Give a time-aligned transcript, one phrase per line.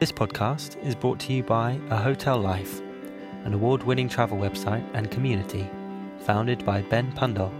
[0.00, 2.80] This podcast is brought to you by A Hotel Life,
[3.44, 5.68] an award winning travel website and community
[6.20, 7.52] founded by Ben Pundole.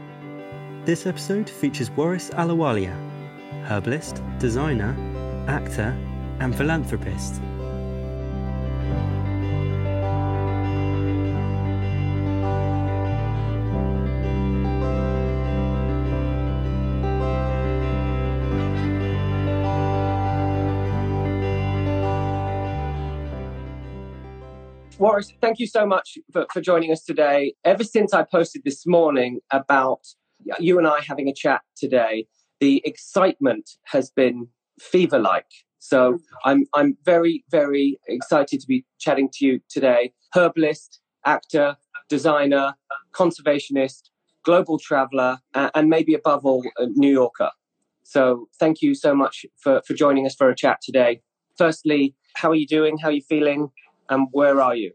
[0.86, 2.96] This episode features Waris Ahluwalia,
[3.66, 4.96] herbalist, designer,
[5.48, 5.94] actor,
[6.38, 7.42] and philanthropist.
[25.00, 27.54] Waris, thank you so much for, for joining us today.
[27.64, 30.00] Ever since I posted this morning about
[30.58, 32.26] you and I having a chat today,
[32.60, 35.46] the excitement has been fever like.
[35.78, 40.12] So I'm I'm very very excited to be chatting to you today.
[40.34, 41.78] Herbalist, actor,
[42.10, 42.74] designer,
[43.14, 44.10] conservationist,
[44.44, 47.52] global traveler, and maybe above all, a New Yorker.
[48.02, 51.22] So thank you so much for for joining us for a chat today.
[51.56, 52.98] Firstly, how are you doing?
[52.98, 53.70] How are you feeling?
[54.10, 54.92] And where are you?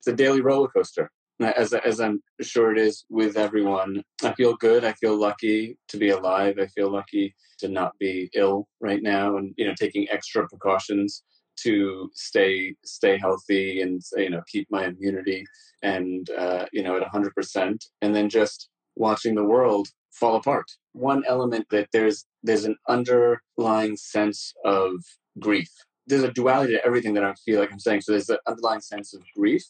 [0.00, 4.02] It's a daily roller coaster as as I'm sure it is with everyone.
[4.22, 4.84] I feel good.
[4.84, 6.58] I feel lucky to be alive.
[6.60, 11.22] I feel lucky to not be ill right now, and you know, taking extra precautions
[11.62, 15.44] to stay stay healthy and you know keep my immunity
[15.82, 20.66] and uh, you know at 100 percent, and then just watching the world fall apart.
[20.92, 24.92] One element that there's there's an underlying sense of
[25.38, 25.70] grief.
[26.06, 28.00] There's a duality to everything that I feel like I'm saying.
[28.02, 29.64] So there's an underlying sense of grief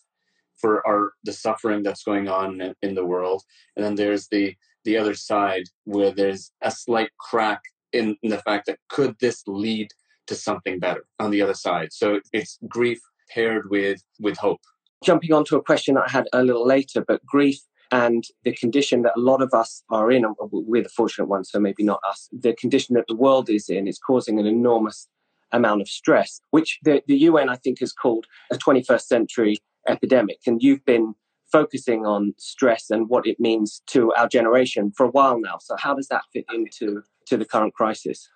[0.60, 3.42] for our the suffering that's going on in, the world.
[3.76, 7.60] And then there's the the other side where there's a slight crack
[7.92, 9.88] in, in the fact that could this lead
[10.26, 11.92] to something better on the other side?
[11.92, 13.00] So it's grief
[13.30, 14.60] paired with with hope.
[15.04, 19.02] Jumping on to a question i had a little later but grief and the condition
[19.02, 22.28] that a lot of us are in, we're the fortunate ones, so maybe not us,
[22.32, 25.08] the condition that the world is in is causing an enormous
[25.52, 29.58] amount of stress, which the, the UN, I think, has called a 21st century
[29.88, 30.38] epidemic.
[30.46, 31.14] And you've been
[31.50, 35.58] focusing on stress and what it means to our generation for a while now.
[35.60, 38.28] So how does that fit into to the current crisis?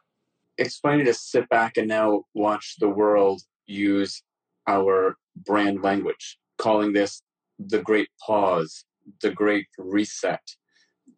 [0.59, 4.22] It's funny to sit back and now watch the world use
[4.66, 7.22] our brand language, calling this
[7.59, 8.84] the great pause,
[9.21, 10.43] the great reset,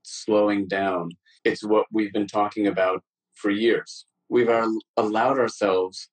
[0.02, 1.10] slowing down.
[1.44, 3.02] It's what we've been talking about
[3.34, 4.06] for years.
[4.28, 4.50] We've
[4.96, 6.08] allowed ourselves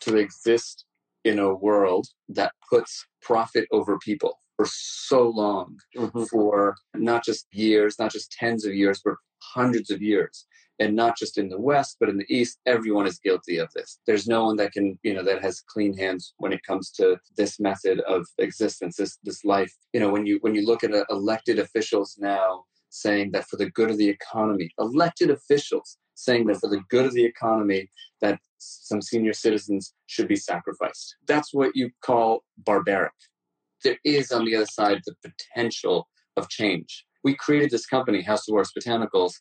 [0.00, 0.84] to exist
[1.24, 6.24] in a world that puts profit over people for so long, mm-hmm.
[6.24, 10.46] for not just years, not just tens of years, but hundreds of years.
[10.80, 14.00] And not just in the West, but in the East, everyone is guilty of this.
[14.08, 17.16] There's no one that can, you know, that has clean hands when it comes to
[17.36, 19.72] this method of existence, this this life.
[19.92, 23.56] You know, when you when you look at uh, elected officials now saying that for
[23.56, 27.90] the good of the economy, elected officials saying that for the good of the economy,
[28.20, 31.16] that some senior citizens should be sacrificed.
[31.26, 33.12] That's what you call barbaric.
[33.82, 37.04] There is, on the other side, the potential of change.
[37.22, 39.34] We created this company, House of Waris Botanicals,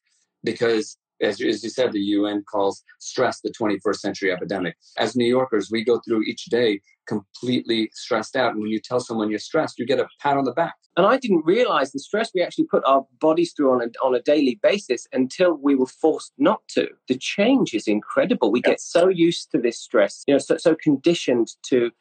[0.44, 4.75] because as you, as you said, the UN calls stress the 21st century epidemic.
[4.97, 8.53] As New Yorkers, we go through each day completely stressed out.
[8.53, 10.75] And when you tell someone you're stressed, you get a pat on the back.
[10.96, 14.13] And I didn't realize the stress we actually put our bodies through on a, on
[14.13, 16.88] a daily basis until we were forced not to.
[17.07, 18.51] The change is incredible.
[18.51, 18.72] We yes.
[18.72, 21.91] get so used to this stress, you know, so, so conditioned to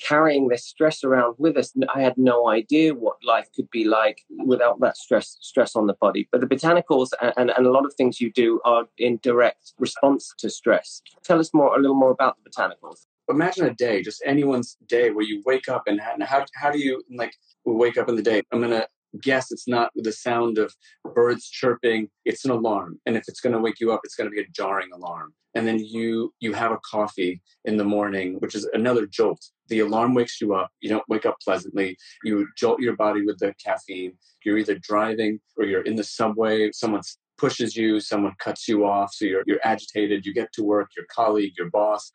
[0.00, 1.72] carrying this stress around with us.
[1.94, 5.94] I had no idea what life could be like without that stress stress on the
[5.94, 6.28] body.
[6.30, 9.72] But the botanicals and, and, and, a lot of things you do are in direct
[9.78, 11.02] response to stress.
[11.24, 13.06] Tell us more a little more about the botanicals.
[13.28, 17.02] Imagine a day, just anyone's day where you wake up and how, how do you
[17.14, 18.42] like wake up in the day?
[18.52, 18.86] I'm gonna
[19.20, 20.74] guess it's not the sound of
[21.14, 22.98] birds chirping it's an alarm.
[23.06, 25.34] And if it's going to wake you up it's going to be a jarring alarm.
[25.54, 29.40] And then you you have a coffee in the morning which is another jolt.
[29.68, 31.96] The alarm wakes you up you don't wake up pleasantly.
[32.24, 34.14] You jolt your body with the caffeine.
[34.44, 37.02] You're either driving or you're in the subway someone
[37.38, 41.06] pushes you someone cuts you off so you're, you're agitated you get to work your
[41.10, 42.12] colleague your boss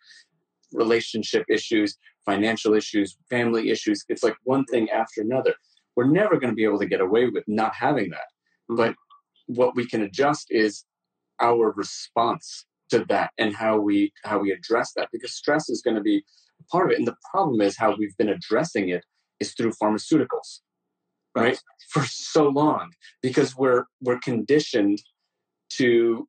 [0.73, 4.03] relationship issues financial issues family issues.
[4.09, 5.55] It's like one thing after another
[5.97, 8.29] we're never going to be able to get away with not having that.
[8.71, 8.75] Mm-hmm.
[8.75, 8.95] But
[9.47, 10.85] what we can adjust is
[11.41, 15.95] our response to that and how we how we address that because stress is going
[15.97, 16.23] to be
[16.71, 16.99] part of it.
[16.99, 19.03] And the problem is how we've been addressing it
[19.41, 20.61] is through pharmaceuticals,
[21.35, 21.59] right?
[21.89, 22.91] For so long
[23.21, 25.01] because we're we're conditioned
[25.73, 26.27] to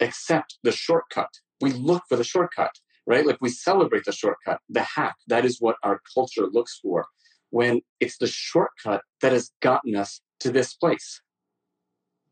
[0.00, 1.30] accept the shortcut.
[1.60, 2.72] We look for the shortcut,
[3.06, 3.26] right?
[3.26, 5.16] Like we celebrate the shortcut, the hack.
[5.28, 7.06] That is what our culture looks for
[7.52, 11.20] when it's the shortcut that has gotten us to this place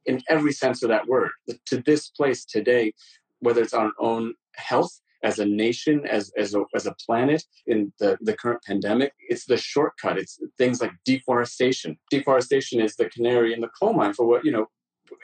[0.06, 1.30] in every sense of that word
[1.66, 2.92] to this place today
[3.40, 7.92] whether it's our own health as a nation, as as a, as a planet in
[7.98, 9.12] the, the current pandemic.
[9.28, 10.18] It's the shortcut.
[10.18, 11.98] It's things like deforestation.
[12.10, 14.66] Deforestation is the canary in the coal mine for what you know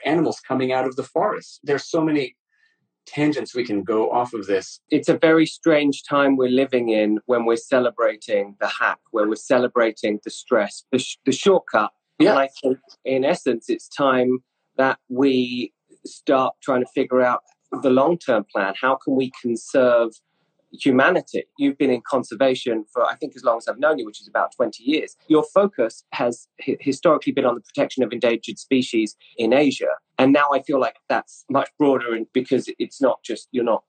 [0.05, 1.61] animals coming out of the forest.
[1.63, 2.35] There's so many
[3.07, 4.79] tangents we can go off of this.
[4.89, 9.35] It's a very strange time we're living in when we're celebrating the hack, where we're
[9.35, 11.91] celebrating the stress, the, sh- the shortcut.
[12.19, 12.31] Yeah.
[12.31, 14.39] And I think, in essence, it's time
[14.77, 15.73] that we
[16.05, 17.41] start trying to figure out
[17.81, 18.73] the long term plan.
[18.79, 20.11] How can we conserve
[20.71, 21.43] humanity?
[21.57, 24.27] You've been in conservation for, I think, as long as I've known you, which is
[24.27, 25.15] about 20 years.
[25.27, 29.89] Your focus has h- historically been on the protection of endangered species in Asia.
[30.17, 33.83] And now I feel like that's much broader and because it's not just, you're not,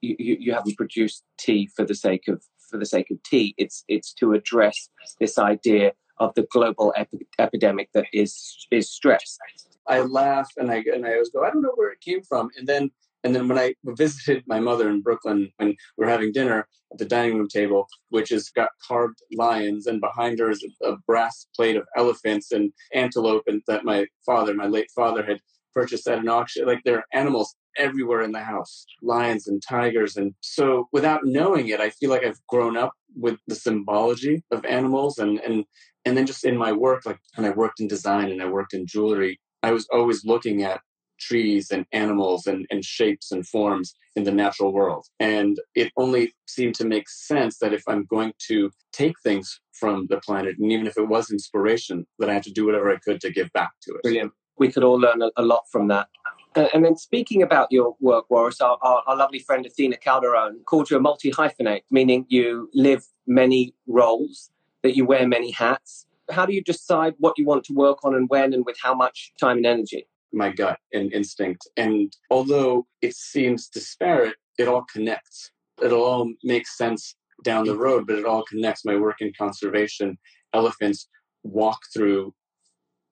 [0.00, 3.54] you, you, you haven't produced tea for the sake of for the sake of tea.
[3.56, 4.88] It's it's to address
[5.20, 9.38] this idea of the global epi- epidemic that is is stress.
[9.86, 12.50] I laugh and I and I always go, I don't know where it came from.
[12.56, 12.90] And then
[13.24, 16.98] and then when I visited my mother in Brooklyn, when we were having dinner at
[16.98, 20.96] the dining room table, which has got carved lions, and behind her is a, a
[21.06, 25.40] brass plate of elephants and antelope, and that my father, my late father, had
[25.74, 26.66] purchased at an auction.
[26.66, 31.68] Like there are animals everywhere in the house, lions and tigers, and so without knowing
[31.68, 35.64] it, I feel like I've grown up with the symbology of animals, and and
[36.04, 38.74] and then just in my work, like when I worked in design and I worked
[38.74, 40.80] in jewelry, I was always looking at
[41.18, 45.06] trees and animals and, and shapes and forms in the natural world.
[45.20, 50.06] And it only seemed to make sense that if I'm going to take things from
[50.08, 52.96] the planet, and even if it was inspiration, that I had to do whatever I
[52.96, 54.02] could to give back to it.
[54.02, 54.32] Brilliant.
[54.58, 56.08] We could all learn a, lot from that.
[56.56, 60.64] Uh, and then speaking about your work, Waris, our, our, our lovely friend Athena Calderone
[60.64, 64.50] called you a multi hyphenate, meaning you live many roles,
[64.82, 66.06] that you wear many hats.
[66.30, 68.94] How do you decide what you want to work on and when and with how
[68.94, 70.06] much time and energy?
[70.32, 71.66] My gut and instinct.
[71.76, 75.50] And although it seems disparate, it all connects.
[75.82, 77.14] It all makes sense
[77.44, 78.84] down the road, but it all connects.
[78.84, 80.18] My work in conservation,
[80.54, 81.08] elephants
[81.42, 82.34] walk through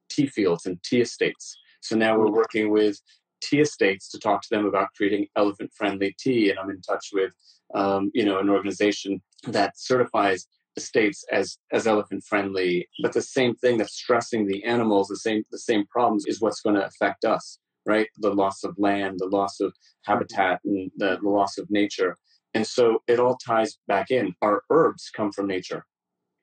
[0.08, 1.56] tea fields and tea estates.
[1.81, 2.99] So now we're working with
[3.43, 6.50] tea estates to talk to them about creating elephant friendly tea.
[6.50, 7.32] And I'm in touch with,
[7.75, 10.46] um, you know, an organization that certifies
[10.81, 15.43] states as as elephant friendly but the same thing that's stressing the animals the same
[15.53, 18.09] the same problems is what's going to affect us right?
[18.19, 19.75] The loss of land the loss of
[20.05, 22.17] habitat and the, the loss of nature.
[22.55, 24.35] And so it all ties back in.
[24.41, 25.85] Our herbs come from nature.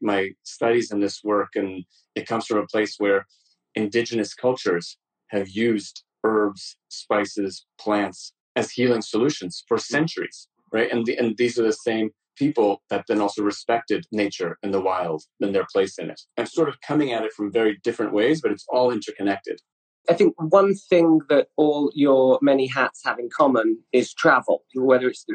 [0.02, 1.86] My studies in this work and
[2.16, 3.26] it comes from a place where
[3.76, 4.98] indigenous cultures
[5.28, 10.92] have used herbs spices plants as healing solutions for centuries right?
[10.92, 14.82] And, the, and these are the same people that then also respected nature and the
[14.82, 16.22] wild and their place in it.
[16.38, 19.60] I'm sort of coming at it from very different ways, but it's all interconnected.
[20.10, 25.08] I think one thing that all your many hats have in common is travel, whether
[25.08, 25.26] it's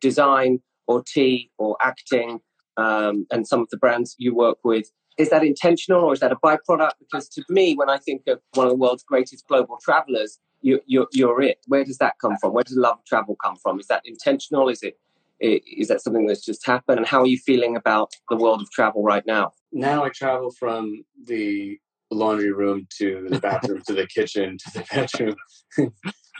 [0.00, 2.40] design or tea or acting,
[2.76, 4.90] um, and some of the brands you work with.
[5.18, 6.92] Is that intentional or is that a byproduct?
[7.00, 10.80] Because to me, when I think of one of the world's greatest global travelers, you,
[10.86, 11.58] you're, you're it.
[11.66, 12.52] Where does that come from?
[12.52, 13.80] Where does love of travel come from?
[13.80, 14.68] Is that intentional?
[14.68, 14.98] Is it
[15.40, 16.98] is that something that's just happened?
[16.98, 19.52] And how are you feeling about the world of travel right now?
[19.72, 21.78] Now I travel from the
[22.10, 25.36] laundry room to the bathroom to the kitchen to the bedroom.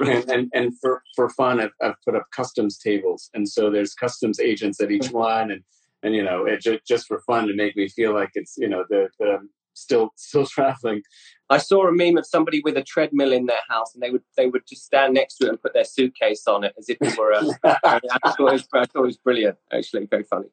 [0.01, 3.31] and, and, and for, for fun, I've, I've put up customs tables.
[3.35, 5.51] And so there's customs agents at each one.
[5.51, 5.63] And,
[6.03, 8.69] and you know, it just, just for fun to make me feel like it's, you
[8.69, 11.03] know, that, that I'm still still traveling.
[11.51, 14.23] I saw a meme of somebody with a treadmill in their house, and they would
[14.37, 16.97] they would just stand next to it and put their suitcase on it as if
[17.01, 17.41] it were a.
[17.85, 18.05] I, thought
[18.39, 19.59] it was, I thought it was brilliant.
[19.73, 20.49] Actually, very funny.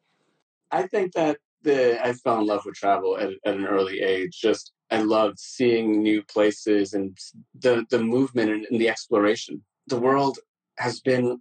[0.72, 4.40] I think that the I fell in love with travel at, at an early age.
[4.42, 7.16] Just I loved seeing new places and
[7.60, 9.64] the the movement and, and the exploration.
[9.88, 10.40] The world
[10.80, 11.40] has been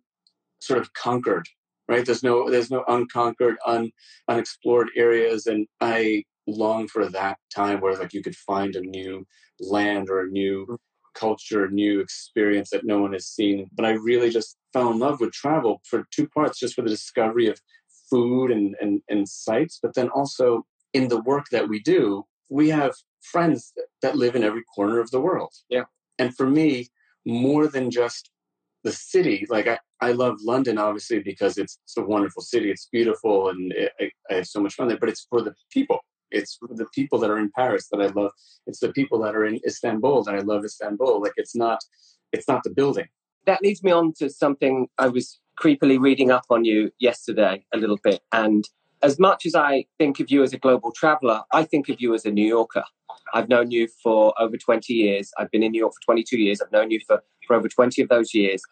[0.60, 1.46] sort of conquered
[1.88, 3.90] right there's no there's no unconquered un,
[4.28, 9.26] unexplored areas and i long for that time where like you could find a new
[9.60, 10.76] land or a new mm.
[11.14, 13.68] culture, new experience that no one has seen.
[13.72, 16.90] But I really just fell in love with travel for two parts, just for the
[16.90, 17.60] discovery of
[18.10, 22.68] food and, and, and sights, but then also in the work that we do, we
[22.68, 23.72] have friends
[24.02, 25.52] that live in every corner of the world.
[25.68, 25.84] Yeah.
[26.18, 26.88] And for me,
[27.24, 28.30] more than just
[28.84, 32.70] the city, like I, I love London obviously because it's, it's a wonderful city.
[32.70, 35.54] It's beautiful and it, I, I have so much fun there, but it's for the
[35.72, 35.98] people
[36.30, 38.32] it's the people that are in Paris that I love.
[38.66, 41.20] It's the people that are in Istanbul that I love Istanbul.
[41.22, 41.80] Like it's not
[42.32, 43.06] it's not the building.
[43.46, 47.78] That leads me on to something I was creepily reading up on you yesterday a
[47.78, 48.20] little bit.
[48.32, 48.68] And
[49.02, 52.14] as much as I think of you as a global traveler, I think of you
[52.14, 52.84] as a New Yorker.
[53.34, 55.30] I've known you for over 20 years.
[55.38, 56.60] I've been in New York for 22 years.
[56.60, 58.62] I've known you for, for over 20 of those years.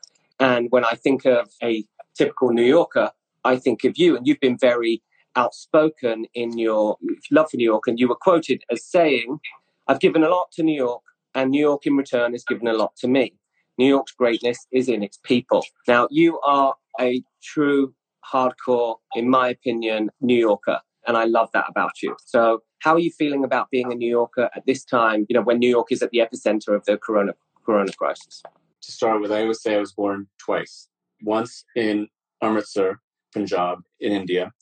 [0.40, 1.84] And when I think of a
[2.16, 3.10] typical New Yorker,
[3.44, 5.02] I think of you, and you've been very
[5.36, 6.96] outspoken in your
[7.30, 9.38] love for New York, and you were quoted as saying,
[9.86, 11.02] I've given a lot to New York,
[11.34, 13.34] and New York in return has given a lot to me.
[13.76, 15.64] New York's greatness is in its people.
[15.88, 17.94] Now, you are a true
[18.32, 20.80] hardcore, in my opinion, New Yorker.
[21.06, 22.16] And I love that about you.
[22.24, 25.42] So, how are you feeling about being a New Yorker at this time, you know,
[25.42, 27.32] when New York is at the epicenter of the corona,
[27.64, 28.42] corona crisis?
[28.82, 30.88] To start with, I always say I was born twice
[31.22, 32.08] once in
[32.42, 33.00] Amritsar,
[33.32, 34.52] Punjab, in India,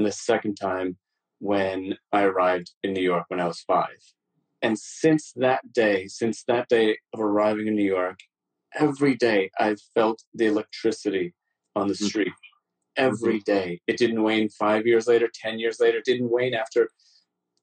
[0.00, 0.96] and the second time
[1.40, 4.00] when I arrived in New York when I was five.
[4.62, 8.18] And since that day, since that day of arriving in New York,
[8.74, 11.34] every day I've felt the electricity
[11.76, 12.06] on the mm-hmm.
[12.06, 12.32] street.
[12.96, 13.52] Every mm-hmm.
[13.52, 13.80] day.
[13.86, 15.98] It didn't wane five years later, 10 years later.
[15.98, 16.88] It didn't wane after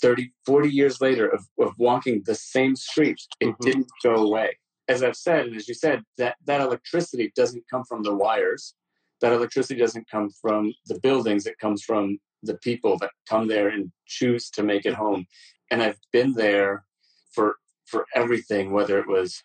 [0.04, 3.20] 30, 40 years later of, of walking the same street.
[3.40, 3.66] It mm-hmm.
[3.66, 4.60] didn't go away.
[4.88, 8.76] As I've said, and as you said, that, that electricity doesn't come from the wires.
[9.22, 11.48] That electricity doesn't come from the buildings.
[11.48, 15.26] It comes from the people that come there and choose to make it home.
[15.72, 16.86] And I've been there
[17.34, 19.44] for for everything, whether it was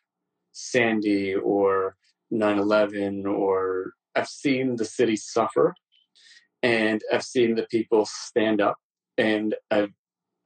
[0.52, 1.96] Sandy or
[2.32, 5.74] 9/11 or I've seen the city suffer
[6.62, 8.76] and I've seen the people stand up
[9.18, 9.92] and I've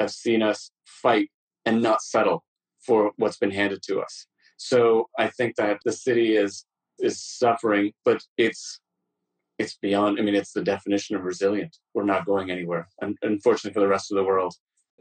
[0.00, 1.30] I've seen us fight
[1.64, 2.44] and not settle
[2.84, 4.26] for what's been handed to us.
[4.56, 6.64] So I think that the city is
[6.98, 8.80] is suffering, but it's
[9.58, 10.18] it's beyond.
[10.18, 11.76] I mean, it's the definition of resilient.
[11.94, 14.54] We're not going anywhere, and unfortunately for the rest of the world.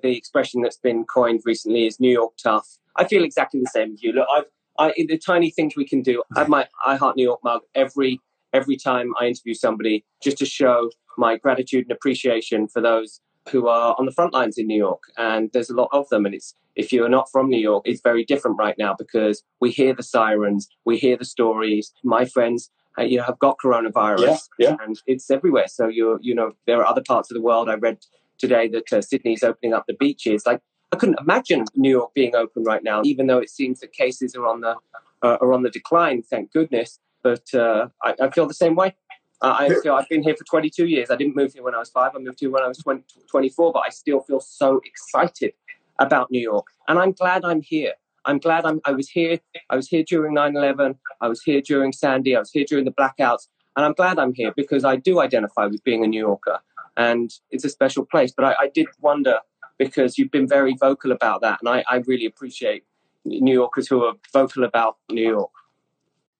[0.03, 2.67] The expression that's been coined recently is New York tough.
[2.95, 4.11] I feel exactly the same as you.
[4.13, 4.45] Look, I've
[4.77, 6.23] I, the tiny things we can do.
[6.35, 8.19] I have my I Heart New York mug every
[8.53, 13.67] every time I interview somebody, just to show my gratitude and appreciation for those who
[13.67, 15.03] are on the front lines in New York.
[15.17, 16.25] And there's a lot of them.
[16.25, 19.71] And it's if you're not from New York, it's very different right now because we
[19.71, 21.93] hear the sirens, we hear the stories.
[22.03, 22.69] My friends,
[22.99, 24.75] you know, have got coronavirus, yeah, yeah.
[24.83, 25.67] and it's everywhere.
[25.67, 27.69] So you're, you know, there are other parts of the world.
[27.69, 28.05] I read
[28.37, 30.45] today that uh, Sydney's opening up the beaches.
[30.45, 30.61] Like
[30.91, 34.35] I couldn't imagine New York being open right now, even though it seems that cases
[34.35, 34.75] are on the
[35.21, 36.21] uh, are on the decline.
[36.21, 36.99] Thank goodness.
[37.23, 38.95] But uh, I, I, feel the same way.
[39.41, 41.09] Uh, I feel I've been here for 22 years.
[41.09, 42.11] I didn't move here when I was five.
[42.15, 43.73] I moved here when I was 20, 24.
[43.73, 45.53] But I still feel so excited
[45.97, 47.93] about New York, and I'm glad I'm here.
[48.25, 49.39] I'm glad I'm, I was here.
[49.69, 50.97] I was here during 9/11.
[51.21, 52.35] I was here during Sandy.
[52.35, 55.65] I was here during the blackouts, and I'm glad I'm here because I do identify
[55.67, 56.59] with being a New Yorker,
[56.97, 58.33] and it's a special place.
[58.35, 59.39] But I, I did wonder
[59.77, 61.59] because you've been very vocal about that.
[61.61, 62.83] And I, I really appreciate
[63.25, 65.51] New Yorkers who are vocal about New York.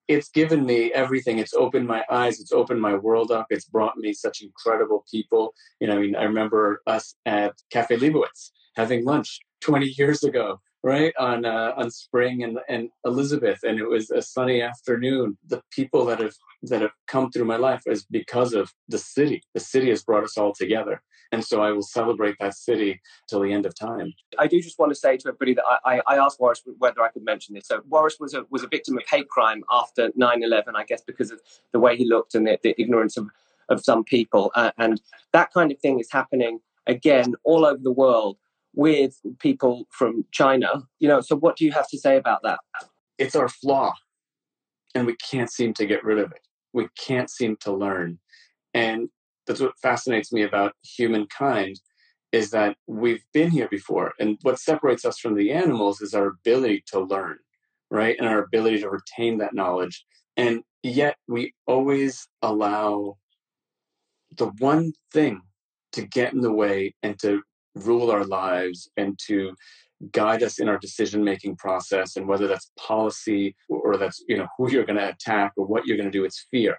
[0.08, 1.40] It's given me everything.
[1.40, 2.40] It's opened my eyes.
[2.40, 3.48] It's opened my world up.
[3.50, 5.54] It's brought me such incredible people.
[5.80, 10.60] You know, I mean, I remember us at Cafe Lebowitz having lunch 20 years ago
[10.86, 15.62] right on uh, on spring and and elizabeth and it was a sunny afternoon the
[15.72, 19.60] people that have that have come through my life is because of the city the
[19.60, 21.02] city has brought us all together
[21.32, 24.14] and so I will celebrate that city till the end of time.
[24.38, 27.10] I do just want to say to everybody that I, I asked Waris whether I
[27.10, 27.68] could mention this.
[27.68, 31.32] So Waris was a was a victim of hate crime after 9/11, I guess, because
[31.32, 31.42] of
[31.74, 33.28] the way he looked and the, the ignorance of
[33.70, 35.02] of some people, uh, and
[35.34, 38.38] that kind of thing is happening again all over the world
[38.76, 40.84] with people from China.
[41.00, 42.60] You know, so what do you have to say about that?
[43.18, 43.94] It's our flaw,
[44.94, 46.42] and we can't seem to get rid of it.
[46.74, 48.20] We can't seem to learn.
[48.74, 49.10] And
[49.48, 51.80] that's what fascinates me about humankind
[52.32, 56.28] is that we've been here before and what separates us from the animals is our
[56.28, 57.38] ability to learn
[57.90, 60.06] right and our ability to retain that knowledge
[60.36, 63.16] and yet we always allow
[64.38, 65.42] the one thing
[65.92, 67.42] to get in the way and to
[67.76, 69.54] rule our lives and to
[70.12, 74.48] guide us in our decision making process and whether that's policy or that's you know
[74.58, 76.78] who you're going to attack or what you're going to do it's fear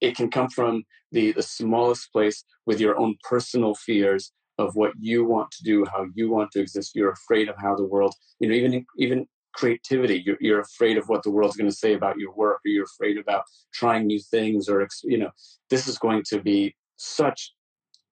[0.00, 0.82] it can come from
[1.12, 5.84] the, the smallest place with your own personal fears of what you want to do,
[5.92, 6.92] how you want to exist.
[6.94, 10.22] You're afraid of how the world, you know, even even creativity.
[10.24, 12.84] You're, you're afraid of what the world's going to say about your work, or you're
[12.84, 15.30] afraid about trying new things, or you know,
[15.70, 17.52] this is going to be such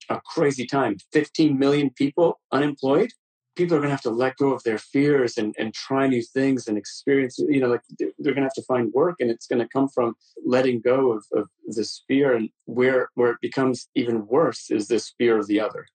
[0.09, 0.97] a crazy time.
[1.13, 3.11] 15 million people unemployed.
[3.55, 6.23] People are going to have to let go of their fears and, and try new
[6.23, 9.47] things and experience you know like they're, going to have to find work and it's
[9.47, 10.15] going to come from
[10.47, 12.35] letting go of, of this fear.
[12.35, 15.87] And where where it becomes even worse is this fear of the other.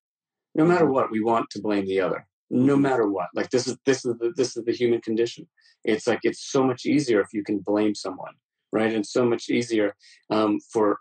[0.54, 0.94] No matter mm-hmm.
[0.94, 3.28] what we want to blame the other no matter what.
[3.34, 5.46] Like this is this is the, this is the human condition.
[5.84, 8.34] It's like it's so much easier if you can blame someone
[8.72, 8.94] right?
[8.94, 9.94] And so much easier
[10.30, 10.98] um, for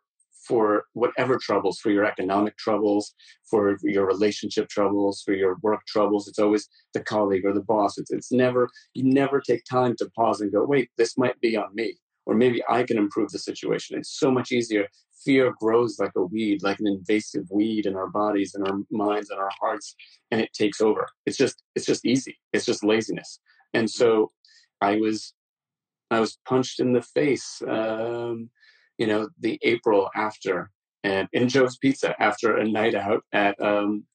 [0.48, 3.14] for whatever troubles, for your economic troubles,
[3.50, 6.28] for your relationship troubles, for your work troubles.
[6.28, 7.98] It's always the colleague or the boss.
[7.98, 11.58] It's, it's never, you never take time to pause and go, wait, this might be
[11.58, 11.98] on me.
[12.26, 13.98] Or maybe I can improve the situation.
[13.98, 14.88] It's so much easier
[15.24, 19.30] fear grows like a weed, like an invasive weed in our bodies and our minds
[19.30, 19.96] and our hearts,
[20.32, 21.08] and it takes over.
[21.26, 22.38] It's just it's just easy.
[22.54, 23.40] It's just laziness.
[23.74, 24.32] And so
[24.82, 25.34] I was
[26.12, 27.62] I was punched in the face.
[27.68, 28.50] Um,
[28.98, 30.72] you know, the April after
[31.04, 34.06] and in Joe's Pizza after a night out at um,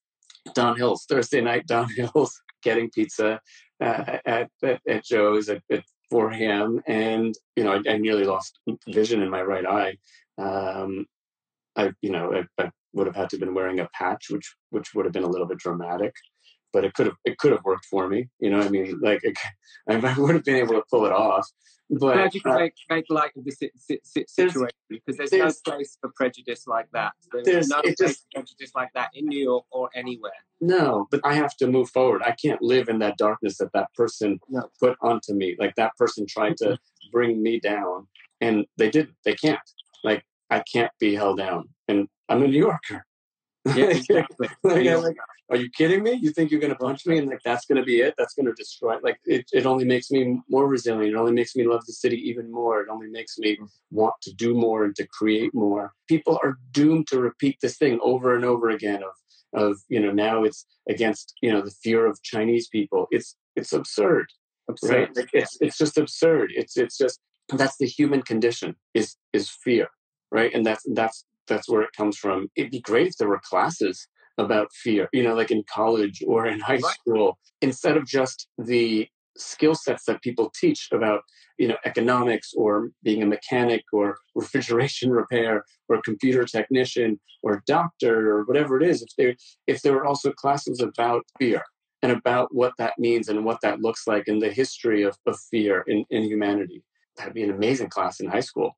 [0.54, 1.66] Don Hills Thursday night.
[1.66, 3.40] Don Hills getting pizza
[3.80, 6.82] uh, at, at, at Joe's at, at 4 a.m.
[6.86, 8.58] and you know I, I, nearly lost
[8.88, 9.96] vision in my right eye.
[10.38, 11.06] Um,
[11.76, 14.54] I you know I, I, would have had to have been wearing a patch, which
[14.70, 16.14] which would have been a little bit dramatic,
[16.72, 18.28] but it could have it could have worked for me.
[18.40, 19.36] You know, I mean, like it,
[19.88, 21.48] I would have been able to pull it off.
[21.90, 23.58] But how do you uh, make, make light of this
[24.16, 24.70] situation?
[24.88, 27.12] Because there's, there's, no place for prejudice like that.
[27.30, 30.32] There's, there's no place just, for prejudice like that in New York or anywhere.
[30.62, 32.22] No, but I have to move forward.
[32.24, 34.70] I can't live in that darkness that that person no.
[34.80, 35.54] put onto me.
[35.58, 36.78] Like that person tried to
[37.10, 38.06] bring me down,
[38.40, 39.16] and they didn't.
[39.24, 39.60] They can't.
[40.02, 43.04] Like I can't be held down, and I'm a New Yorker.
[43.76, 44.48] Yeah, exactly.
[44.64, 45.16] like, like,
[45.48, 46.14] are you kidding me?
[46.14, 48.14] You think you're going to punch me and like that's going to be it?
[48.18, 48.96] That's going to destroy.
[49.02, 51.14] Like it, it only makes me more resilient.
[51.14, 52.80] It only makes me love the city even more.
[52.80, 53.58] It only makes me
[53.90, 55.92] want to do more and to create more.
[56.08, 59.02] People are doomed to repeat this thing over and over again.
[59.04, 59.12] Of
[59.54, 63.06] of you know now it's against you know the fear of Chinese people.
[63.10, 64.26] It's it's absurd.
[64.68, 64.90] Absurd.
[64.90, 65.16] Right?
[65.16, 66.52] Like, it's it's just absurd.
[66.54, 67.20] It's it's just
[67.52, 69.88] that's the human condition is is fear,
[70.30, 70.52] right?
[70.54, 72.48] And that's that's that's where it comes from.
[72.56, 74.06] It'd be great if there were classes
[74.38, 76.94] about fear, you know, like in college or in high right.
[76.94, 81.22] school, instead of just the skill sets that people teach about,
[81.58, 88.30] you know, economics or being a mechanic or refrigeration repair or computer technician or doctor
[88.30, 89.02] or whatever it is.
[89.02, 89.34] If there,
[89.66, 91.62] if there were also classes about fear
[92.02, 95.38] and about what that means and what that looks like and the history of, of
[95.50, 96.82] fear in, in humanity,
[97.16, 98.76] that'd be an amazing class in high school.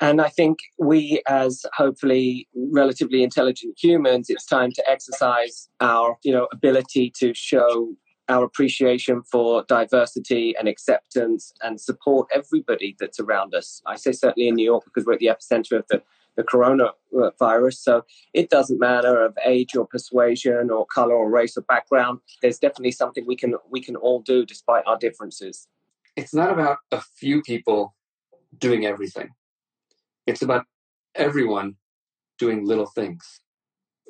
[0.00, 6.32] And I think we, as hopefully relatively intelligent humans, it's time to exercise our, you
[6.32, 7.94] know, ability to show
[8.28, 13.82] our appreciation for diversity and acceptance and support everybody that's around us.
[13.86, 16.02] I say certainly in New York because we're at the epicenter of the,
[16.36, 17.74] the coronavirus.
[17.78, 22.20] So it doesn't matter of age or persuasion or color or race or background.
[22.42, 25.66] There's definitely something we can we can all do despite our differences.
[26.14, 27.94] It's not about a few people
[28.58, 29.30] doing everything.
[30.28, 30.66] It's about
[31.14, 31.76] everyone
[32.38, 33.40] doing little things.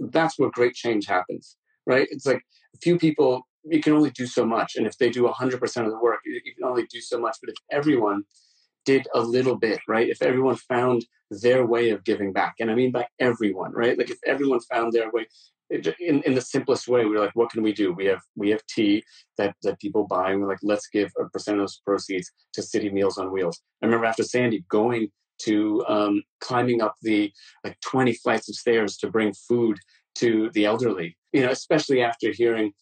[0.00, 2.08] That's where great change happens, right?
[2.10, 2.42] It's like
[2.74, 4.74] a few people, you can only do so much.
[4.74, 5.54] And if they do 100%
[5.86, 7.36] of the work, you can only do so much.
[7.40, 8.24] But if everyone
[8.84, 10.08] did a little bit, right?
[10.08, 13.96] If everyone found their way of giving back, and I mean by everyone, right?
[13.96, 15.28] Like if everyone found their way,
[15.70, 17.92] in, in the simplest way, we're like, what can we do?
[17.92, 19.04] We have we have tea
[19.36, 22.62] that, that people buy, and we're like, let's give a percent of those proceeds to
[22.62, 23.60] City Meals on Wheels.
[23.82, 27.32] I remember after Sandy going to um, climbing up the
[27.64, 29.78] like 20 flights of stairs to bring food
[30.14, 32.72] to the elderly you know especially after hearing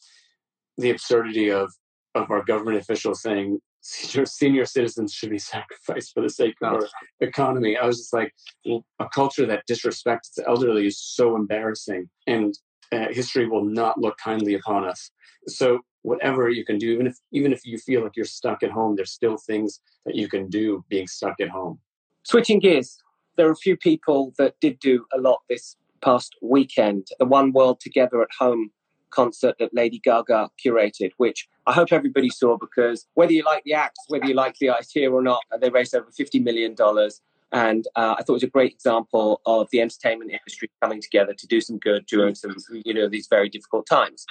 [0.78, 1.70] the absurdity of
[2.14, 6.72] of our government officials saying senior, senior citizens should be sacrificed for the sake of
[6.72, 6.88] our
[7.20, 7.76] economy.
[7.76, 8.32] I was just like
[8.64, 12.54] well, a culture that disrespects the elderly is so embarrassing and
[12.92, 15.10] uh, history will not look kindly upon us.
[15.48, 18.70] So whatever you can do even if even if you feel like you're stuck at
[18.70, 21.80] home there's still things that you can do being stuck at home
[22.26, 22.98] Switching gears,
[23.36, 27.06] there are a few people that did do a lot this past weekend.
[27.20, 28.72] The One World Together at Home
[29.10, 33.74] concert that Lady Gaga curated, which I hope everybody saw because whether you like the
[33.74, 36.74] acts, whether you like the idea or not, they raised over $50 million.
[37.52, 41.32] And uh, I thought it was a great example of the entertainment industry coming together
[41.32, 44.26] to do some good during some, you know, these very difficult times.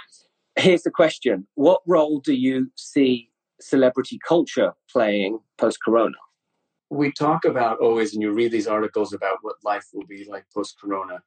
[0.58, 3.30] Here's the question What role do you see
[3.62, 6.18] celebrity culture playing post corona?
[6.90, 10.46] We talk about always, and you read these articles about what life will be like
[10.54, 11.20] post corona.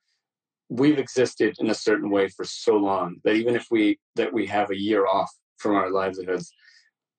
[0.68, 4.46] We've existed in a certain way for so long that even if we that we
[4.46, 6.52] have a year off from our livelihoods,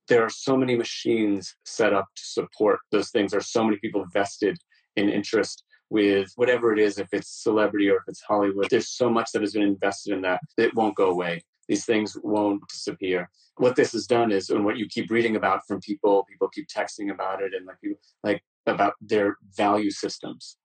[0.08, 3.32] there are so many machines set up to support those things.
[3.32, 4.58] There are so many people vested
[4.96, 8.68] in interest with whatever it is, if it's celebrity or if it's Hollywood.
[8.70, 11.44] There's so much that has been invested in that it won't go away.
[11.70, 13.30] These things won't disappear
[13.60, 16.68] what this has done is, and what you keep reading about from people, people keep
[16.68, 20.58] texting about it, and like people like about their value systems.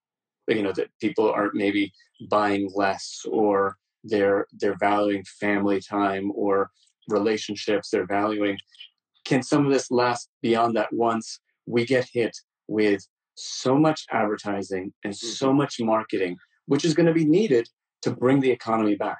[0.47, 1.91] You know that people are maybe
[2.29, 6.71] buying less, or they're they're valuing family time or
[7.09, 7.89] relationships.
[7.89, 8.57] They're valuing.
[9.25, 10.93] Can some of this last beyond that?
[10.93, 12.35] Once we get hit
[12.67, 15.27] with so much advertising and mm-hmm.
[15.27, 16.37] so much marketing,
[16.67, 17.67] which is going to be needed
[18.03, 19.19] to bring the economy back.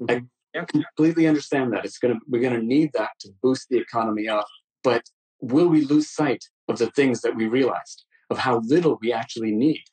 [0.00, 0.16] Mm-hmm.
[0.16, 0.22] I
[0.54, 1.84] I completely understand that.
[1.84, 4.46] It's gonna we're gonna need that to boost the economy up.
[4.82, 5.02] But
[5.40, 9.52] will we lose sight of the things that we realized, of how little we actually
[9.52, 9.84] need?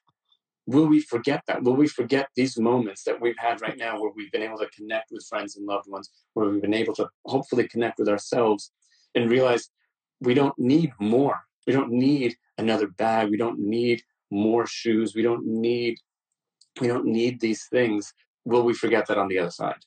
[0.67, 1.63] will we forget that?
[1.63, 4.70] Will we forget these moments that we've had right now where we've been able to
[4.70, 8.72] connect with friends and loved ones, where we've been able to hopefully connect with ourselves
[9.15, 9.70] and realize
[10.20, 11.39] we don't need more.
[11.65, 13.30] We don't need another bag.
[13.30, 15.15] We don't need more shoes.
[15.15, 15.98] We don't need
[16.80, 18.13] we don't need these things.
[18.46, 19.84] Will we forget that on the other side?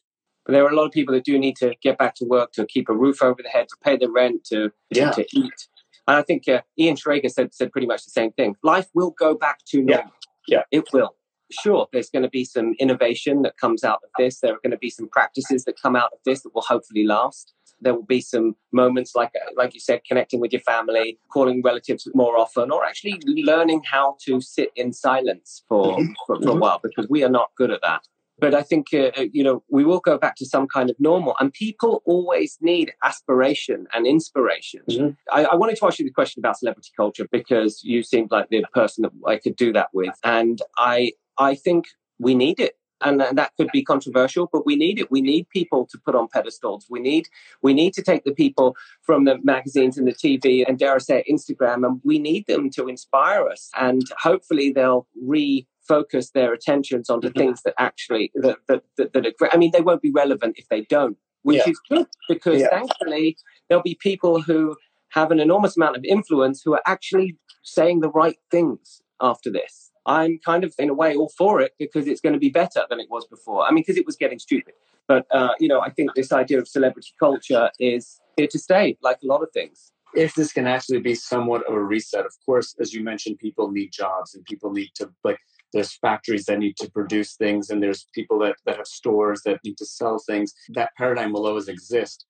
[0.47, 2.53] But there are a lot of people that do need to get back to work
[2.53, 5.11] to keep a roof over their head, to pay the rent, to, yeah.
[5.11, 5.69] to, to eat.
[6.09, 8.57] And I think uh, Ian Schrager said, said pretty much the same thing.
[8.63, 10.13] Life will go back to normal.
[10.49, 10.63] Yeah.
[10.73, 10.79] yeah.
[10.79, 11.15] It will.
[11.53, 14.39] Sure, there's going to be some innovation that comes out of this.
[14.39, 17.05] There are going to be some practices that come out of this that will hopefully
[17.05, 17.55] last.
[17.81, 21.63] There will be some moments like, uh, like you said, connecting with your family, calling
[21.63, 26.13] relatives more often, or actually learning how to sit in silence for, mm-hmm.
[26.27, 26.59] for, for, a mm-hmm.
[26.61, 28.03] while because we are not good at that.
[28.41, 30.97] But I think, uh, uh, you know, we will go back to some kind of
[30.99, 31.35] normal.
[31.41, 34.81] And people always need aspiration and inspiration.
[34.89, 35.11] Mm-hmm.
[35.33, 38.49] I, I, wanted to ask you the question about celebrity culture because you seemed like
[38.49, 40.15] the person that I could do that with.
[40.25, 41.87] And I, I think
[42.19, 42.75] we need it.
[43.03, 45.11] And that could be controversial, but we need it.
[45.11, 46.87] We need people to put on pedestals.
[46.91, 47.29] We need
[47.63, 50.99] we need to take the people from the magazines and the TV and dare I
[50.99, 53.71] say Instagram, and we need them to inspire us.
[53.79, 57.39] And hopefully they'll re focus their attentions onto mm-hmm.
[57.39, 60.69] things that actually that that, that, that are, I mean, they won't be relevant if
[60.69, 61.71] they don't, which yeah.
[61.71, 62.71] is good because yeah.
[62.71, 63.37] thankfully
[63.69, 64.77] there'll be people who
[65.11, 69.90] have an enormous amount of influence who are actually saying the right things after this.
[70.07, 72.85] I'm kind of, in a way, all for it because it's going to be better
[72.89, 73.65] than it was before.
[73.65, 74.75] I mean, because it was getting stupid.
[75.07, 78.97] But, uh, you know, I think this idea of celebrity culture is here to stay,
[79.03, 79.93] like a lot of things.
[80.15, 83.71] If this can actually be somewhat of a reset, of course, as you mentioned, people
[83.71, 85.39] need jobs and people need to, like,
[85.73, 89.61] there's factories that need to produce things and there's people that, that have stores that
[89.65, 92.27] need to sell things that paradigm will always exist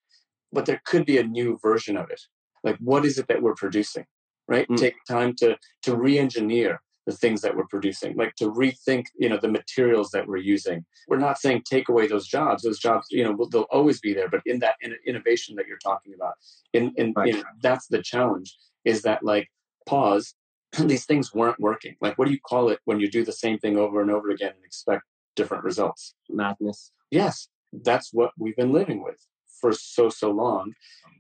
[0.53, 2.21] but there could be a new version of it
[2.65, 4.05] like what is it that we're producing
[4.49, 4.77] right mm.
[4.77, 6.81] take time to to re-engineer
[7.11, 10.85] the things that we're producing like to rethink you know the materials that we're using
[11.09, 14.29] we're not saying take away those jobs those jobs you know they'll always be there
[14.29, 16.35] but in that in- innovation that you're talking about
[16.73, 17.43] in, in, right.
[17.63, 19.49] that's the challenge is that like
[19.87, 20.35] pause
[20.79, 21.97] these things weren't working.
[22.01, 24.31] Like, what do you call it when you do the same thing over and over
[24.31, 25.03] again and expect
[25.37, 26.15] different results?
[26.29, 26.93] Madness.
[27.11, 29.19] Yes, that's what we've been living with
[29.61, 30.73] for so, so long.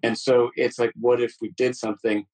[0.02, 2.26] And so it's like, what if we did something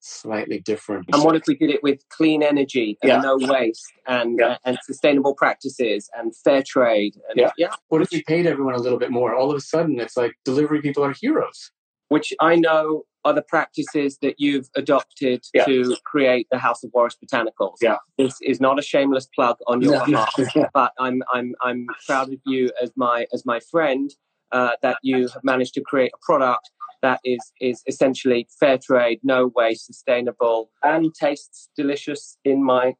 [0.00, 1.06] slightly different?
[1.12, 3.20] And what if we did it with clean energy and yeah.
[3.20, 4.46] no waste and, yeah.
[4.46, 7.16] uh, and sustainable practices and fair trade?
[7.28, 7.50] And, yeah.
[7.56, 7.74] yeah.
[7.88, 9.34] What if we paid everyone a little bit more?
[9.34, 11.70] All of a sudden, it's like delivery people are heroes.
[12.08, 15.64] Which I know are the practices that you've adopted yeah.
[15.64, 17.76] to create the House of Waris Botanicals.
[17.82, 17.96] Yeah.
[18.16, 20.34] This is not a shameless plug on your behalf,
[20.72, 24.10] but I'm I'm I'm proud of you as my as my friend
[24.52, 26.70] uh, that you have managed to create a product
[27.02, 32.94] that is is essentially fair trade, no waste, sustainable, and tastes delicious in my.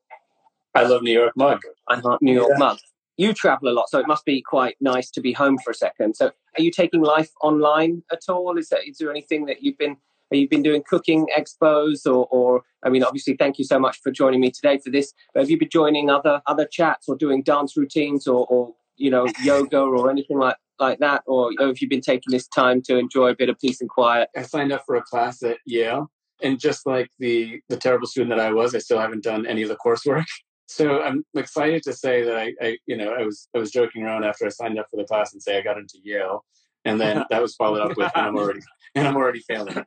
[0.74, 1.60] I love New York mug.
[1.88, 2.58] I love New York yeah.
[2.58, 2.78] mug
[3.18, 5.74] you travel a lot, so it must be quite nice to be home for a
[5.74, 6.14] second.
[6.14, 8.56] So, are you taking life online at all?
[8.56, 9.96] Is there, is there anything that you've been
[10.30, 13.98] have you been doing cooking expos or, or I mean, obviously, thank you so much
[14.02, 15.14] for joining me today for this.
[15.32, 19.10] But have you been joining other other chats or doing dance routines or, or you
[19.10, 22.96] know yoga or anything like like that, or have you been taking this time to
[22.96, 24.28] enjoy a bit of peace and quiet?
[24.36, 26.10] I signed up for a class at Yale,
[26.42, 29.62] and just like the the terrible student that I was, I still haven't done any
[29.62, 30.26] of the coursework.
[30.70, 34.02] So I'm excited to say that I, I, you know, I was I was joking
[34.02, 36.44] around after I signed up for the class and say I got into Yale,
[36.84, 38.60] and then that was followed up with, and I'm already
[38.94, 39.82] and I'm already failing.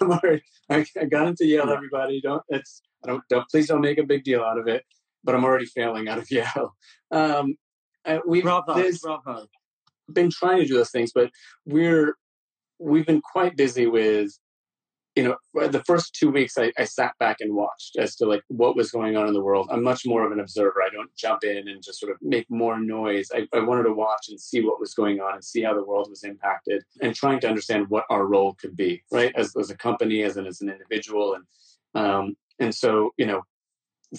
[0.00, 1.68] I'm already I, I got into Yale.
[1.68, 4.84] Everybody, don't it's I don't don't please don't make a big deal out of it.
[5.24, 6.76] But I'm already failing out of Yale.
[7.10, 7.56] Um,
[8.24, 9.48] we've bravo, bravo.
[10.12, 11.30] Been trying to do those things, but
[11.66, 12.16] we're
[12.78, 14.30] we've been quite busy with
[15.16, 18.42] you know, the first two weeks I, I, sat back and watched as to like
[18.48, 19.68] what was going on in the world.
[19.70, 20.82] I'm much more of an observer.
[20.82, 23.28] I don't jump in and just sort of make more noise.
[23.32, 25.84] I, I wanted to watch and see what was going on and see how the
[25.84, 29.32] world was impacted and trying to understand what our role could be, right?
[29.36, 31.36] As, as a company, as an, as an individual.
[31.36, 33.42] And, um, and so, you know,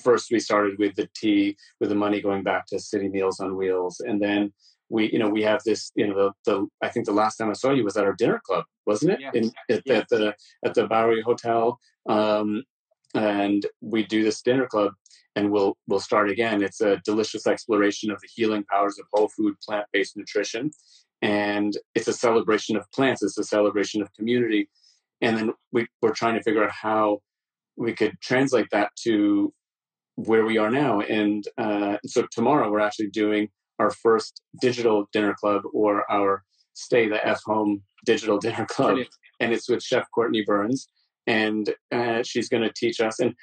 [0.02, 3.58] first we started with the tea, with the money going back to City Meals on
[3.58, 4.00] Wheels.
[4.00, 4.54] And then
[4.90, 7.50] we you know we have this you know the, the I think the last time
[7.50, 9.34] I saw you was at our dinner club wasn't it yes.
[9.36, 10.02] In, at, yes.
[10.02, 12.64] at, the at the Bowery Hotel um,
[13.14, 14.94] and we do this dinner club
[15.36, 19.30] and we'll we'll start again it's a delicious exploration of the healing powers of whole
[19.30, 20.72] food plant-based nutrition
[21.22, 24.70] and it's a celebration of plants it's a celebration of community
[25.22, 27.20] and then we, we're trying to figure out how
[27.78, 29.54] we could translate that to
[30.16, 35.36] where we are now and uh, so tomorrow we're actually doing our first digital dinner
[35.40, 39.00] club or our Stay the F Home digital dinner club.
[39.40, 40.88] And it's with Chef Courtney Burns.
[41.28, 43.20] And uh, she's going to teach us.
[43.20, 43.34] And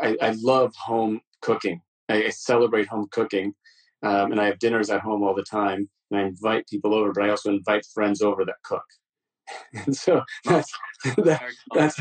[0.00, 1.80] I, I love home cooking.
[2.08, 3.54] I, I celebrate home cooking,
[4.02, 7.12] um, and I have dinners at home all the time, and I invite people over,
[7.12, 8.84] but I also invite friends over that cook.
[9.86, 10.72] and so that's
[11.16, 11.42] that,
[11.74, 12.00] that's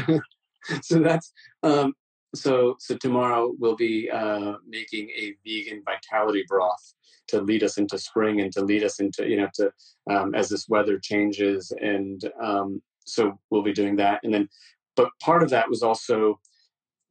[0.81, 1.93] so that's um,
[2.33, 6.93] so so tomorrow we'll be uh, making a vegan vitality broth
[7.27, 9.71] to lead us into spring and to lead us into you know to
[10.09, 14.21] um, as this weather changes and um, so we'll be doing that.
[14.23, 14.49] And then
[14.95, 16.39] but part of that was also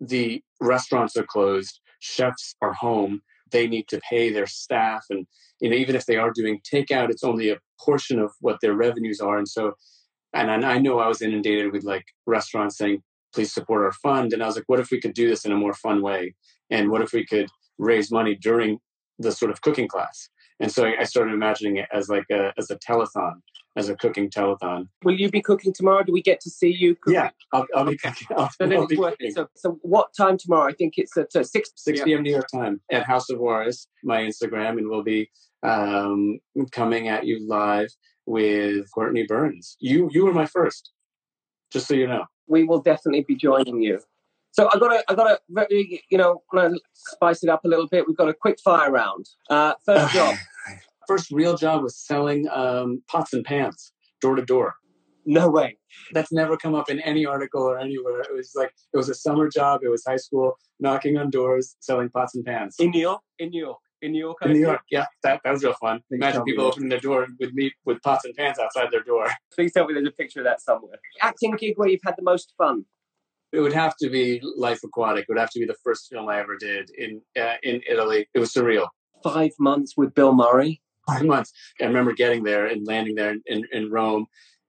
[0.01, 5.27] the restaurants are closed chefs are home they need to pay their staff and
[5.61, 8.75] you know even if they are doing takeout it's only a portion of what their
[8.75, 9.39] revenues are.
[9.39, 9.75] And so
[10.33, 14.43] and I know I was inundated with like restaurants saying please support our fund and
[14.43, 16.35] I was like what if we could do this in a more fun way
[16.71, 18.79] and what if we could raise money during
[19.19, 20.29] the sort of cooking class
[20.61, 23.41] and so I started imagining it as like a as a telethon
[23.77, 24.89] as a cooking telethon.
[25.05, 26.03] Will you be cooking tomorrow?
[26.03, 26.95] Do we get to see you?
[26.97, 27.15] Cooking?
[27.15, 28.29] Yeah, I'll, I'll, be cooking.
[28.37, 29.31] I'll, so, I'll be cooking.
[29.33, 30.69] So, so, what time tomorrow?
[30.69, 32.23] I think it's at uh, 6 6 p.m.
[32.23, 35.31] New York time at House of Waris, my Instagram, and we'll be
[35.63, 36.39] um,
[36.73, 37.89] coming at you live
[38.27, 39.77] with Courtney Burns.
[39.81, 40.91] You you were my first,
[41.73, 42.25] just so you know.
[42.51, 44.01] We will definitely be joining you.
[44.51, 47.65] So I got a, I got a very, you know, want to spice it up
[47.65, 48.07] a little bit.
[48.07, 49.27] We've got a quick fire round.
[49.49, 50.35] Uh, first job.
[51.09, 54.75] First real job was selling um, pots and pans door to door.
[55.27, 55.77] No way.
[56.13, 58.21] That's never come up in any article or anywhere.
[58.21, 59.81] It was like it was a summer job.
[59.83, 62.77] It was high school, knocking on doors, selling pots and pans.
[62.79, 63.23] In New York.
[63.41, 63.79] In New York.
[64.03, 64.39] In New York.
[64.43, 64.81] In New York.
[64.91, 66.01] Yeah, that, that was real fun.
[66.09, 69.29] Please Imagine people opening their door with me with pots and pans outside their door.
[69.55, 70.99] Please tell me there's a picture of that somewhere.
[71.21, 72.85] Acting gig where you've had the most fun.
[73.53, 75.23] It would have to be Life Aquatic.
[75.23, 78.29] It would have to be the first film I ever did in uh, in Italy.
[78.33, 78.89] It was surreal.
[79.23, 80.81] Five months with Bill Murray.
[81.07, 81.53] Five months.
[81.81, 84.27] I remember getting there and landing there in, in, in Rome,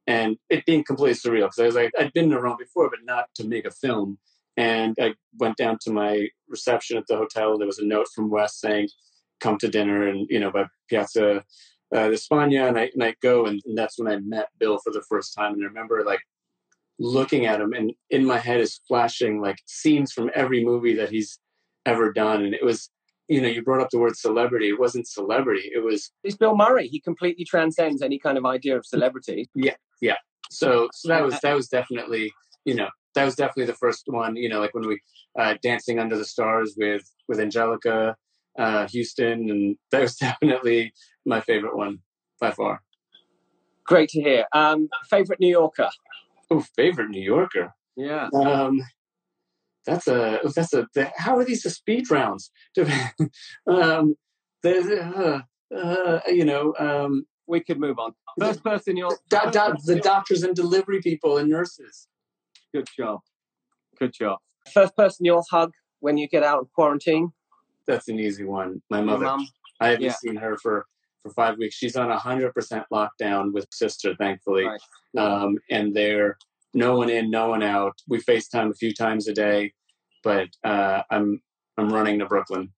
[0.07, 2.99] and it being completely surreal because I was like, I'd been to Rome before, but
[3.03, 4.17] not to make a film.
[4.57, 7.57] And I went down to my reception at the hotel.
[7.57, 8.89] There was a note from Wes saying,
[9.41, 11.43] "Come to dinner," and you know, by Piazza
[11.93, 14.79] uh, the Spagna, and I and I go, and, and that's when I met Bill
[14.83, 15.53] for the first time.
[15.53, 16.21] And I remember like
[17.01, 21.09] looking at him and in my head is flashing like scenes from every movie that
[21.09, 21.39] he's
[21.87, 22.91] ever done and it was
[23.27, 26.55] you know you brought up the word celebrity it wasn't celebrity it was it's bill
[26.55, 30.17] murray he completely transcends any kind of idea of celebrity yeah yeah
[30.51, 32.31] so so that was that was definitely
[32.65, 34.99] you know that was definitely the first one you know like when we
[35.39, 38.13] uh dancing under the stars with with anjelica
[38.57, 40.93] uh Huston and that was definitely
[41.25, 41.99] my favorite one
[42.39, 42.81] by far
[43.85, 45.89] great to hear um favorite new yorker
[46.51, 47.73] Oh, favorite New Yorker.
[47.95, 48.27] Yeah.
[48.33, 48.81] Um,
[49.85, 50.85] that's a that's a
[51.15, 52.51] how are these the speed rounds?
[53.67, 54.15] um,
[54.63, 55.39] uh,
[55.75, 58.11] uh, you know, um, we could move on.
[58.37, 62.07] First person, you're do, do, the doctors and delivery people and nurses.
[62.73, 63.21] Good job.
[63.97, 64.39] Good job.
[64.73, 67.31] First person you'll hug when you get out of quarantine.
[67.87, 68.81] That's an easy one.
[68.89, 69.37] My mother.
[69.79, 70.13] I haven't yeah.
[70.13, 70.85] seen her for
[71.23, 71.75] for five weeks.
[71.75, 74.81] She's on a hundred percent lockdown with sister, thankfully, right.
[75.17, 76.37] um, and they're
[76.73, 77.93] no one in, no one out.
[78.07, 79.73] We FaceTime a few times a day,
[80.23, 81.41] but uh, I'm
[81.77, 82.71] I'm running to Brooklyn.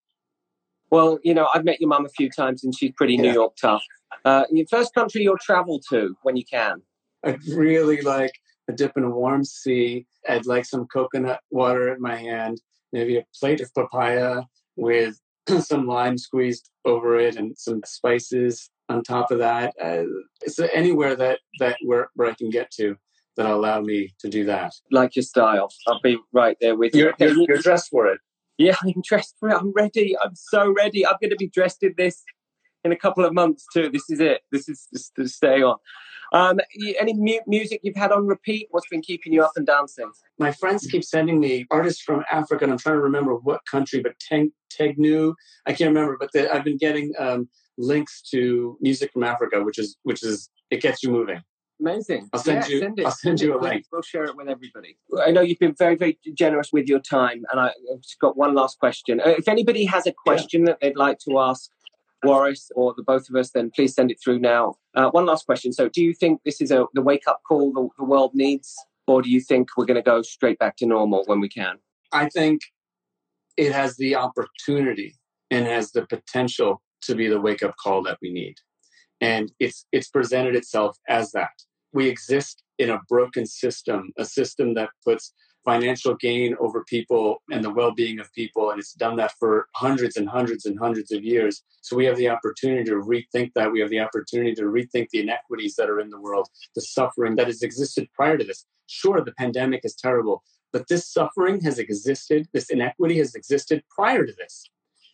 [0.89, 3.21] Well, you know, I've met your mum a few times, and she's pretty yeah.
[3.23, 3.83] New York tough.
[4.25, 6.81] Uh, your first country you'll travel to when you can?
[7.23, 8.31] I'd really like
[8.69, 10.05] a dip in a warm sea.
[10.29, 12.61] I'd like some coconut water in my hand,
[12.91, 14.43] maybe a plate of papaya
[14.75, 15.19] with
[15.59, 19.73] some lime squeezed over it and some spices on top of that.
[19.81, 20.03] Uh,
[20.41, 22.95] it's anywhere that that where, where I can get to
[23.37, 24.73] that allow me to do that.
[24.91, 27.05] Like your style, I'll be right there with you.
[27.05, 28.19] You're, you're, you're dressed for it.
[28.57, 29.55] Yeah, I'm dressed for it.
[29.55, 30.15] I'm ready.
[30.23, 31.05] I'm so ready.
[31.05, 32.23] I'm going to be dressed in this
[32.83, 33.89] in a couple of months too.
[33.89, 34.41] This is it.
[34.51, 35.77] This is just to stay on.
[36.33, 36.59] Um,
[36.99, 38.67] any mu- music you've had on repeat?
[38.71, 40.11] What's been keeping you up and dancing?
[40.39, 44.01] My friends keep sending me artists from Africa, and I'm trying to remember what country,
[44.01, 45.35] but Teg- Tegnu,
[45.67, 46.17] I can't remember.
[46.19, 50.49] But the, I've been getting um, links to music from Africa, which is which is
[50.71, 51.41] it gets you moving.
[51.79, 52.29] Amazing.
[52.31, 52.79] I'll send yeah, you.
[52.79, 53.05] Send it.
[53.05, 53.85] I'll send, you a link.
[53.91, 54.97] We'll share it with everybody.
[55.21, 58.53] I know you've been very, very generous with your time, and I've just got one
[58.55, 59.19] last question.
[59.19, 60.67] Uh, if anybody has a question yeah.
[60.67, 61.69] that they'd like to ask
[62.23, 64.75] Waris or the both of us, then please send it through now.
[64.95, 65.73] Uh, one last question.
[65.73, 68.75] So, do you think this is a the wake up call the, the world needs,
[69.07, 71.77] or do you think we're going to go straight back to normal when we can?
[72.11, 72.61] I think
[73.57, 75.15] it has the opportunity
[75.51, 78.55] and has the potential to be the wake up call that we need,
[79.21, 81.51] and it's it's presented itself as that.
[81.91, 85.33] We exist in a broken system, a system that puts
[85.65, 90.17] financial gain over people and the well-being of people and it's done that for hundreds
[90.17, 93.79] and hundreds and hundreds of years so we have the opportunity to rethink that we
[93.79, 97.47] have the opportunity to rethink the inequities that are in the world the suffering that
[97.47, 102.47] has existed prior to this sure the pandemic is terrible but this suffering has existed
[102.53, 104.65] this inequity has existed prior to this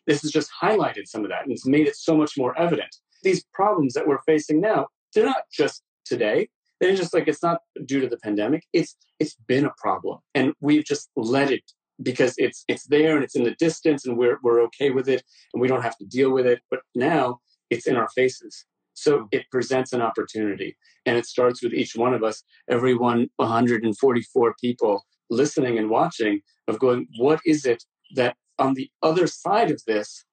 [0.10, 2.96] this has just highlighted some of that and it's made it so much more evident.
[3.22, 6.50] These problems that we're facing now, they're not just today.
[6.80, 8.64] They're just like it's not due to the pandemic.
[8.74, 10.20] It's it's been a problem.
[10.34, 11.64] And we've just let it
[12.02, 15.24] because it's it's there and it's in the distance and we're we're okay with it
[15.54, 16.62] and we don't have to deal with it.
[16.70, 17.40] But now
[17.70, 18.66] it's in our faces.
[18.94, 20.76] So it presents an opportunity.
[21.06, 26.42] And it starts with each one of us, every one 144 people listening and watching,
[26.68, 27.84] of going, what is it
[28.16, 30.26] that on the other side of this,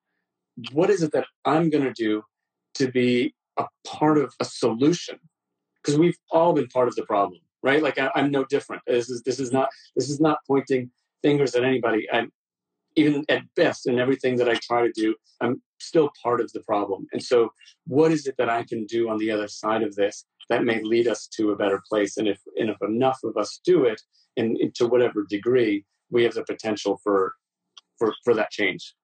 [0.72, 2.22] what is it that I'm going to do
[2.74, 5.18] to be a part of a solution?
[5.86, 7.80] Because we've all been part of the problem, right?
[7.80, 8.82] Like I, am no different.
[8.86, 10.90] This is this is not this is not pointing
[11.22, 12.08] fingers at anybody.
[12.12, 12.32] I'm
[12.96, 16.60] even at best in everything that I try to do, I'm still part of the
[16.60, 17.06] problem.
[17.12, 17.50] And so,
[17.86, 20.82] what is it that I can do on the other side of this that may
[20.82, 22.16] lead us to a better place?
[22.16, 24.00] And if and if enough of us do it,
[24.36, 27.34] and, to whatever degree, we have the potential for
[27.98, 28.94] for for that change.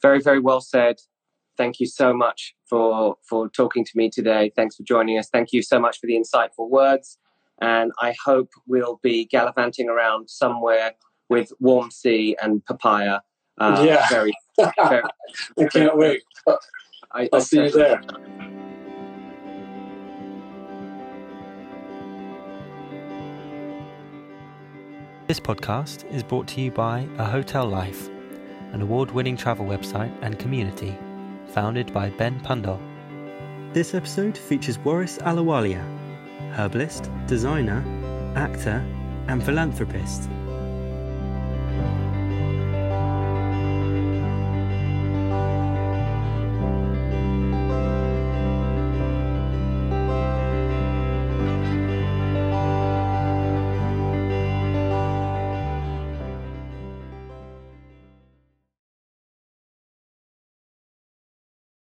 [0.00, 0.96] Very, very well said.
[1.58, 4.52] Thank you so much for for talking to me today.
[4.54, 5.28] Thanks for joining us.
[5.28, 7.18] Thank you so much for the insightful words.
[7.60, 10.92] And I hope we'll be gallivanting around somewhere
[11.28, 13.18] with warm sea and papaya.
[13.58, 14.08] Uh, yeah.
[14.10, 15.02] Very, very,
[15.58, 16.22] I can't wait.
[17.10, 18.00] I, will see you there.
[25.26, 28.08] This podcast is brought to you by A Hotel Life,
[28.72, 30.96] an award winning travel website and community
[31.48, 32.80] founded by Ben Pundole.
[33.72, 35.84] This episode features Waris Ahluwalia,
[36.54, 37.84] herbalist, designer,
[38.36, 38.84] actor,
[39.28, 40.28] and philanthropist